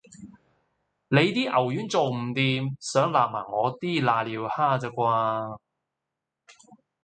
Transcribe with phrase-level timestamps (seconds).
[1.09, 5.59] 你啲牛丸做唔掂，想擸埋我啲攋尿蝦咋啩